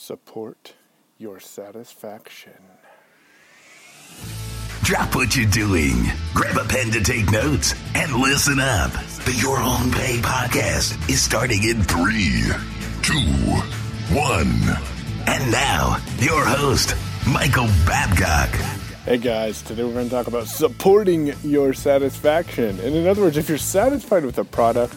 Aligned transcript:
support 0.00 0.72
your 1.18 1.38
satisfaction. 1.38 2.54
Drop 4.82 5.14
what 5.14 5.36
you're 5.36 5.50
doing. 5.50 5.92
Grab 6.32 6.56
a 6.56 6.64
pen 6.64 6.90
to 6.92 7.02
take 7.02 7.30
notes 7.30 7.74
and 7.94 8.14
listen 8.14 8.58
up. 8.58 8.90
The 9.26 9.34
Your 9.34 9.58
Own 9.58 9.92
Pay 9.92 10.16
podcast 10.22 11.10
is 11.10 11.20
starting 11.20 11.62
in 11.64 11.82
three, 11.82 12.44
two, 13.02 13.20
one. 14.16 14.50
And 15.26 15.52
now, 15.52 15.98
your 16.18 16.46
host, 16.46 16.96
Michael 17.28 17.68
Babcock. 17.86 18.48
Hey 19.04 19.18
guys, 19.18 19.60
today 19.60 19.84
we're 19.84 19.92
going 19.92 20.06
to 20.06 20.10
talk 20.10 20.28
about 20.28 20.46
supporting 20.46 21.34
your 21.44 21.74
satisfaction. 21.74 22.80
And 22.80 22.94
in 22.96 23.06
other 23.06 23.20
words, 23.20 23.36
if 23.36 23.50
you're 23.50 23.58
satisfied 23.58 24.24
with 24.24 24.38
a 24.38 24.44
product, 24.44 24.94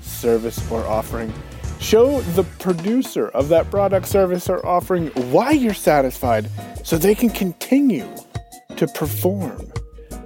service, 0.00 0.70
or 0.70 0.86
offering, 0.86 1.32
show 1.80 2.20
the 2.20 2.44
producer 2.58 3.28
of 3.28 3.48
that 3.48 3.70
product, 3.70 4.06
service, 4.06 4.48
or 4.48 4.64
offering 4.66 5.08
why 5.30 5.50
you're 5.50 5.74
satisfied 5.74 6.50
so 6.84 6.96
they 6.96 7.14
can 7.14 7.30
continue 7.30 8.08
to 8.76 8.86
perform 8.88 9.72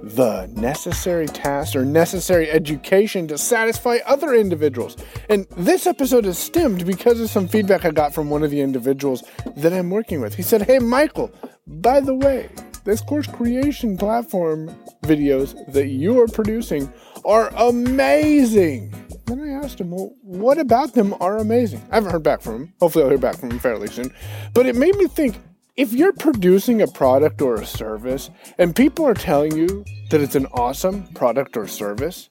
the 0.03 0.47
necessary 0.55 1.27
tasks 1.27 1.75
or 1.75 1.85
necessary 1.85 2.49
education 2.49 3.27
to 3.27 3.37
satisfy 3.37 3.99
other 4.05 4.33
individuals. 4.33 4.97
And 5.29 5.45
this 5.51 5.85
episode 5.85 6.25
is 6.25 6.37
stemmed 6.37 6.85
because 6.85 7.19
of 7.19 7.29
some 7.29 7.47
feedback 7.47 7.85
I 7.85 7.91
got 7.91 8.13
from 8.13 8.29
one 8.29 8.43
of 8.43 8.51
the 8.51 8.61
individuals 8.61 9.23
that 9.55 9.73
I'm 9.73 9.89
working 9.89 10.19
with. 10.21 10.33
He 10.33 10.41
said, 10.41 10.63
Hey, 10.63 10.79
Michael, 10.79 11.31
by 11.67 11.99
the 11.99 12.15
way, 12.15 12.49
this 12.83 13.01
course 13.01 13.27
creation 13.27 13.97
platform 13.97 14.75
videos 15.03 15.55
that 15.71 15.87
you 15.87 16.19
are 16.19 16.27
producing 16.27 16.91
are 17.23 17.49
amazing. 17.55 18.93
Then 19.31 19.49
I 19.49 19.63
asked 19.63 19.79
him, 19.79 19.91
Well, 19.91 20.13
what 20.23 20.57
about 20.57 20.93
them 20.93 21.15
are 21.21 21.37
amazing? 21.37 21.81
I 21.89 21.95
haven't 21.95 22.11
heard 22.11 22.21
back 22.21 22.41
from 22.41 22.55
him. 22.55 22.73
Hopefully, 22.81 23.05
I'll 23.05 23.09
hear 23.09 23.17
back 23.17 23.37
from 23.37 23.51
him 23.51 23.59
fairly 23.59 23.87
soon. 23.87 24.13
But 24.53 24.65
it 24.65 24.75
made 24.75 24.93
me 24.97 25.07
think 25.07 25.39
if 25.77 25.93
you're 25.93 26.11
producing 26.11 26.81
a 26.81 26.87
product 26.87 27.41
or 27.41 27.55
a 27.55 27.65
service 27.65 28.29
and 28.57 28.75
people 28.75 29.07
are 29.07 29.13
telling 29.13 29.55
you 29.55 29.85
that 30.09 30.19
it's 30.19 30.35
an 30.35 30.47
awesome 30.47 31.07
product 31.13 31.55
or 31.55 31.65
service, 31.65 32.29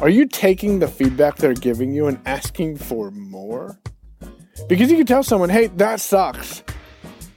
are 0.00 0.08
you 0.08 0.26
taking 0.26 0.80
the 0.80 0.88
feedback 0.88 1.36
they're 1.36 1.54
giving 1.54 1.94
you 1.94 2.08
and 2.08 2.18
asking 2.26 2.78
for 2.78 3.12
more? 3.12 3.78
Because 4.68 4.90
you 4.90 4.96
can 4.96 5.06
tell 5.06 5.22
someone, 5.22 5.50
hey, 5.50 5.68
that 5.68 6.00
sucks. 6.00 6.64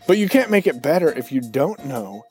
But 0.07 0.17
you 0.17 0.27
can't 0.27 0.49
make 0.49 0.65
it 0.65 0.81
better 0.81 1.13
if 1.13 1.31
you 1.31 1.39
don't 1.39 1.85
know 1.85 2.25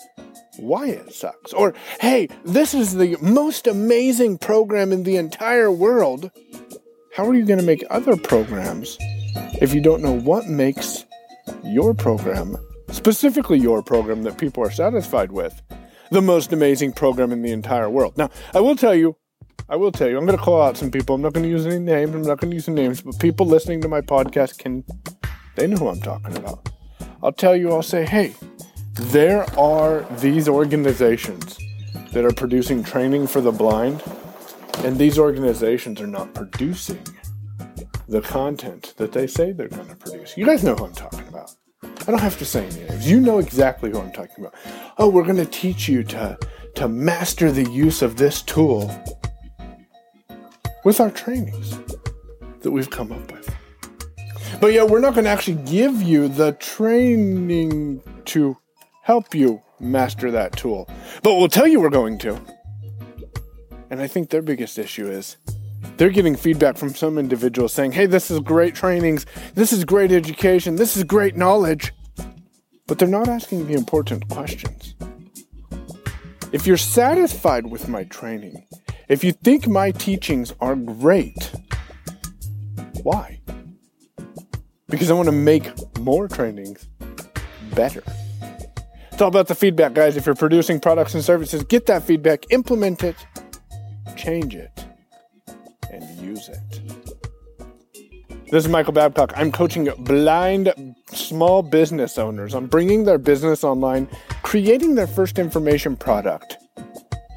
why 0.58 0.88
it 0.88 1.12
sucks. 1.12 1.52
Or, 1.52 1.74
hey, 2.00 2.28
this 2.44 2.74
is 2.74 2.94
the 2.94 3.16
most 3.20 3.66
amazing 3.66 4.38
program 4.38 4.92
in 4.92 5.02
the 5.02 5.16
entire 5.16 5.70
world. 5.70 6.30
How 7.14 7.26
are 7.26 7.34
you 7.34 7.44
going 7.44 7.58
to 7.58 7.64
make 7.64 7.84
other 7.90 8.16
programs 8.16 8.98
if 9.60 9.74
you 9.74 9.80
don't 9.80 10.02
know 10.02 10.18
what 10.18 10.46
makes 10.46 11.04
your 11.64 11.94
program, 11.94 12.56
specifically 12.90 13.58
your 13.58 13.82
program 13.82 14.22
that 14.24 14.38
people 14.38 14.62
are 14.62 14.70
satisfied 14.70 15.32
with, 15.32 15.62
the 16.10 16.22
most 16.22 16.52
amazing 16.52 16.92
program 16.92 17.32
in 17.32 17.42
the 17.42 17.52
entire 17.52 17.88
world? 17.88 18.16
Now, 18.18 18.30
I 18.54 18.60
will 18.60 18.76
tell 18.76 18.94
you, 18.94 19.16
I 19.68 19.76
will 19.76 19.90
tell 19.90 20.08
you, 20.08 20.16
I'm 20.16 20.26
going 20.26 20.38
to 20.38 20.44
call 20.44 20.62
out 20.62 20.76
some 20.76 20.90
people. 20.90 21.16
I'm 21.16 21.22
not 21.22 21.32
going 21.32 21.42
to 21.42 21.50
use 21.50 21.66
any 21.66 21.78
names. 21.78 22.14
I'm 22.14 22.22
not 22.22 22.38
going 22.38 22.50
to 22.50 22.54
use 22.54 22.68
any 22.68 22.82
names, 22.82 23.00
but 23.00 23.18
people 23.18 23.46
listening 23.46 23.80
to 23.80 23.88
my 23.88 24.00
podcast 24.00 24.58
can, 24.58 24.84
they 25.56 25.66
know 25.66 25.76
who 25.76 25.88
I'm 25.88 26.00
talking 26.00 26.36
about. 26.36 26.68
I'll 27.22 27.32
tell 27.32 27.56
you, 27.56 27.72
I'll 27.72 27.82
say, 27.82 28.04
hey, 28.04 28.34
there 28.96 29.42
are 29.58 30.02
these 30.18 30.48
organizations 30.48 31.58
that 32.12 32.24
are 32.24 32.32
producing 32.32 32.82
training 32.82 33.26
for 33.26 33.40
the 33.40 33.52
blind, 33.52 34.02
and 34.78 34.96
these 34.96 35.18
organizations 35.18 36.00
are 36.00 36.06
not 36.06 36.32
producing 36.32 37.02
the 38.08 38.22
content 38.22 38.94
that 38.96 39.12
they 39.12 39.26
say 39.26 39.52
they're 39.52 39.68
going 39.68 39.88
to 39.88 39.96
produce. 39.96 40.36
You 40.36 40.46
guys 40.46 40.64
know 40.64 40.74
who 40.74 40.86
I'm 40.86 40.94
talking 40.94 41.26
about. 41.28 41.52
I 41.82 42.10
don't 42.10 42.20
have 42.20 42.38
to 42.38 42.44
say 42.44 42.66
any 42.66 42.84
names. 42.84 43.10
You 43.10 43.20
know 43.20 43.38
exactly 43.38 43.90
who 43.90 44.00
I'm 44.00 44.12
talking 44.12 44.44
about. 44.44 44.54
Oh, 44.96 45.10
we're 45.10 45.24
going 45.24 45.36
to 45.36 45.44
teach 45.46 45.88
you 45.88 46.02
to, 46.04 46.38
to 46.76 46.88
master 46.88 47.50
the 47.50 47.68
use 47.70 48.00
of 48.00 48.16
this 48.16 48.42
tool 48.42 48.90
with 50.84 51.00
our 51.00 51.10
trainings 51.10 51.78
that 52.60 52.70
we've 52.70 52.90
come 52.90 53.12
up 53.12 53.32
with. 53.32 53.54
But 54.60 54.68
yeah, 54.72 54.84
we're 54.84 55.00
not 55.00 55.14
going 55.14 55.24
to 55.24 55.30
actually 55.30 55.62
give 55.64 56.00
you 56.00 56.28
the 56.28 56.52
training 56.52 58.02
to 58.26 58.56
help 59.06 59.36
you 59.36 59.62
master 59.78 60.32
that 60.32 60.50
tool. 60.56 60.88
But 61.22 61.36
we'll 61.36 61.46
tell 61.46 61.68
you 61.68 61.80
we're 61.80 61.90
going 61.90 62.18
to. 62.18 62.40
And 63.88 64.00
I 64.00 64.08
think 64.08 64.30
their 64.30 64.42
biggest 64.42 64.78
issue 64.80 65.08
is 65.08 65.36
they're 65.96 66.10
getting 66.10 66.34
feedback 66.34 66.76
from 66.76 66.92
some 66.92 67.16
individuals 67.16 67.72
saying, 67.72 67.92
hey, 67.92 68.06
this 68.06 68.32
is 68.32 68.40
great 68.40 68.74
trainings, 68.74 69.24
this 69.54 69.72
is 69.72 69.84
great 69.84 70.10
education, 70.10 70.74
this 70.74 70.96
is 70.96 71.04
great 71.04 71.36
knowledge. 71.36 71.92
But 72.88 72.98
they're 72.98 73.06
not 73.06 73.28
asking 73.28 73.68
the 73.68 73.74
important 73.74 74.28
questions. 74.28 74.96
If 76.50 76.66
you're 76.66 76.76
satisfied 76.76 77.70
with 77.70 77.88
my 77.88 78.02
training, 78.04 78.66
if 79.08 79.22
you 79.22 79.30
think 79.30 79.68
my 79.68 79.92
teachings 79.92 80.52
are 80.60 80.74
great, 80.74 81.52
why? 83.04 83.40
Because 84.88 85.12
I 85.12 85.14
want 85.14 85.26
to 85.26 85.32
make 85.32 85.70
more 86.00 86.26
trainings 86.26 86.88
better. 87.72 88.02
It's 89.16 89.22
all 89.22 89.28
about 89.28 89.48
the 89.48 89.54
feedback, 89.54 89.94
guys. 89.94 90.18
If 90.18 90.26
you're 90.26 90.34
producing 90.34 90.78
products 90.78 91.14
and 91.14 91.24
services, 91.24 91.64
get 91.64 91.86
that 91.86 92.02
feedback, 92.02 92.44
implement 92.52 93.02
it, 93.02 93.16
change 94.14 94.54
it 94.54 94.84
and 95.90 96.04
use 96.20 96.50
it. 96.50 96.82
This 98.50 98.66
is 98.66 98.68
Michael 98.68 98.92
Babcock. 98.92 99.32
I'm 99.34 99.50
coaching 99.50 99.88
blind 100.00 100.94
small 101.14 101.62
business 101.62 102.18
owners 102.18 102.54
on 102.54 102.66
bringing 102.66 103.04
their 103.04 103.16
business 103.16 103.64
online, 103.64 104.06
creating 104.42 104.96
their 104.96 105.06
first 105.06 105.38
information 105.38 105.96
product, 105.96 106.58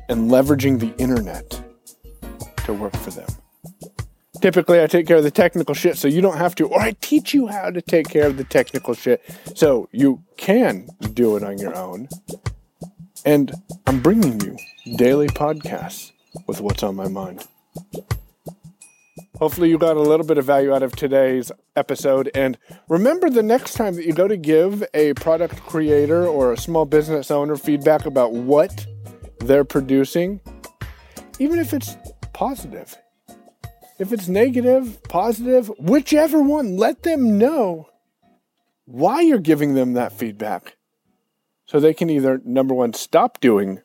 and 0.09 0.29
leveraging 0.29 0.81
the 0.81 0.93
internet 0.97 1.61
to 2.65 2.73
work 2.73 2.93
for 2.97 3.11
them. 3.11 3.29
Typically, 4.41 4.81
I 4.81 4.87
take 4.87 5.05
care 5.05 5.17
of 5.17 5.23
the 5.23 5.31
technical 5.31 5.75
shit 5.75 5.97
so 5.97 6.07
you 6.07 6.21
don't 6.21 6.37
have 6.37 6.55
to, 6.55 6.67
or 6.67 6.79
I 6.79 6.91
teach 7.01 7.33
you 7.33 7.47
how 7.47 7.71
to 7.71 7.81
take 7.81 8.07
care 8.07 8.25
of 8.25 8.37
the 8.37 8.45
technical 8.45 8.93
shit 8.93 9.21
so 9.55 9.89
you 9.91 10.23
can 10.37 10.87
do 11.13 11.35
it 11.35 11.43
on 11.43 11.57
your 11.57 11.75
own. 11.75 12.07
And 13.25 13.51
I'm 13.85 13.99
bringing 14.01 14.39
you 14.39 14.57
daily 14.95 15.27
podcasts 15.27 16.13
with 16.47 16.61
what's 16.61 16.83
on 16.83 16.95
my 16.95 17.09
mind. 17.09 17.45
Hopefully, 19.39 19.69
you 19.69 19.77
got 19.77 19.97
a 19.97 20.01
little 20.01 20.25
bit 20.25 20.37
of 20.37 20.45
value 20.45 20.73
out 20.73 20.83
of 20.83 20.95
today's 20.95 21.51
episode. 21.75 22.29
And 22.33 22.57
remember 22.87 23.29
the 23.29 23.43
next 23.43 23.73
time 23.73 23.95
that 23.95 24.05
you 24.05 24.13
go 24.13 24.27
to 24.27 24.37
give 24.37 24.83
a 24.93 25.13
product 25.13 25.61
creator 25.61 26.25
or 26.27 26.53
a 26.53 26.57
small 26.57 26.85
business 26.85 27.31
owner 27.31 27.55
feedback 27.55 28.05
about 28.05 28.33
what 28.33 28.85
they're 29.39 29.63
producing, 29.63 30.41
even 31.39 31.59
if 31.59 31.73
it's 31.73 31.95
positive, 32.33 32.97
if 33.99 34.13
it's 34.13 34.27
negative, 34.27 35.03
positive, 35.03 35.67
whichever 35.77 36.41
one, 36.41 36.77
let 36.77 37.03
them 37.03 37.37
know 37.37 37.89
why 38.85 39.21
you're 39.21 39.37
giving 39.39 39.75
them 39.75 39.93
that 39.93 40.13
feedback 40.13 40.77
so 41.65 41.79
they 41.79 41.93
can 41.93 42.09
either, 42.09 42.41
number 42.43 42.73
one, 42.73 42.93
stop 42.93 43.39
doing 43.39 43.81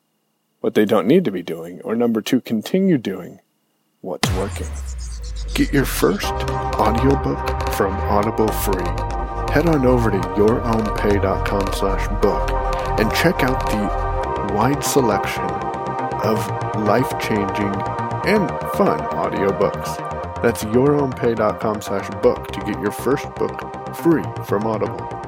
what 0.61 0.73
they 0.73 0.85
don't 0.85 1.05
need 1.05 1.25
to 1.25 1.31
be 1.31 1.43
doing, 1.43 1.81
or 1.81 1.95
number 1.95 2.21
two, 2.21 2.41
continue 2.41 2.97
doing 2.97 3.39
what's 4.01 4.31
working. 4.33 4.67
Get 5.53 5.71
your 5.71 5.85
first 5.85 6.33
audiobook 6.33 7.73
from 7.73 7.93
Audible 7.93 8.47
free. 8.47 8.83
Head 9.53 9.67
on 9.67 9.85
over 9.85 10.09
to 10.09 10.17
yourownpay.com 10.17 11.73
slash 11.73 12.07
book 12.21 12.49
and 12.99 13.13
check 13.13 13.43
out 13.43 13.69
the 13.69 14.53
wide 14.55 14.83
selection 14.83 15.43
of 15.43 16.39
life-changing 16.87 18.04
and 18.25 18.49
fun 18.75 18.99
audiobooks. 18.99 20.41
That's 20.41 20.63
yourownpay.com 20.65 21.81
slash 21.81 22.09
book 22.21 22.47
to 22.51 22.59
get 22.61 22.79
your 22.81 22.91
first 22.91 23.33
book 23.35 23.95
free 23.95 24.23
from 24.45 24.63
Audible. 24.63 25.24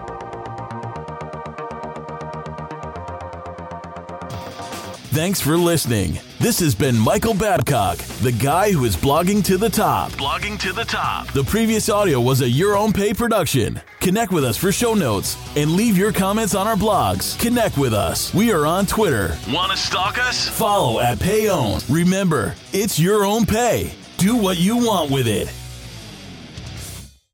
Thanks 5.18 5.42
for 5.42 5.58
listening. 5.58 6.20
This 6.38 6.60
has 6.60 6.76
been 6.76 6.96
Michael 6.96 7.34
Babcock, 7.34 7.98
the 8.22 8.32
guy 8.32 8.72
who 8.72 8.86
is 8.86 8.96
blogging 8.96 9.44
to 9.46 9.58
the 9.58 9.68
top. 9.68 10.12
Blogging 10.12 10.60
to 10.60 10.72
the 10.72 10.84
top. 10.84 11.26
The 11.34 11.44
previous 11.44 11.90
audio 11.90 12.22
was 12.22 12.42
a 12.42 12.48
Your 12.48 12.78
Own 12.78 12.94
Pay 12.94 13.16
production. 13.16 13.82
Connect 14.00 14.32
with 14.32 14.44
us 14.44 14.58
for 14.58 14.72
show 14.72 14.94
notes 14.94 15.36
and 15.58 15.72
leave 15.72 15.98
your 15.98 16.14
comments 16.14 16.54
on 16.54 16.68
our 16.68 16.76
blogs. 16.76 17.36
Connect 17.40 17.80
with 17.80 17.96
us. 17.96 18.32
We 18.32 18.52
are 18.52 18.68
on 18.68 18.86
Twitter. 18.86 19.36
Want 19.50 19.72
to 19.72 19.78
stalk 19.80 20.20
us? 20.20 20.50
Follow 20.50 21.00
at 21.00 21.18
Payown. 21.18 21.84
Remember, 21.90 22.54
it's 22.72 23.00
your 23.00 23.26
own 23.26 23.48
pay. 23.48 23.96
Do 24.18 24.36
what 24.36 24.58
you 24.58 24.78
want 24.78 25.10
with 25.10 25.28
it. 25.28 25.52